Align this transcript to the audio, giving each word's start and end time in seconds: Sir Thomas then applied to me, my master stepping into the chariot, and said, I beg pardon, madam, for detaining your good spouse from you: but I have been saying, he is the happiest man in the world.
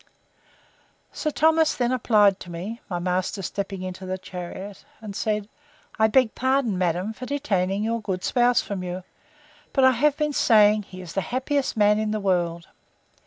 Sir 1.11 1.29
Thomas 1.29 1.75
then 1.75 1.91
applied 1.91 2.39
to 2.39 2.49
me, 2.49 2.81
my 2.89 2.97
master 2.97 3.43
stepping 3.43 3.83
into 3.83 4.03
the 4.03 4.17
chariot, 4.17 4.83
and 4.99 5.15
said, 5.15 5.47
I 5.99 6.07
beg 6.07 6.33
pardon, 6.33 6.75
madam, 6.75 7.13
for 7.13 7.27
detaining 7.27 7.83
your 7.83 8.01
good 8.01 8.23
spouse 8.23 8.61
from 8.61 8.81
you: 8.81 9.03
but 9.73 9.83
I 9.83 9.91
have 9.91 10.17
been 10.17 10.33
saying, 10.33 10.81
he 10.87 11.01
is 11.01 11.13
the 11.13 11.21
happiest 11.21 11.77
man 11.77 11.99
in 11.99 12.09
the 12.09 12.19
world. 12.19 12.65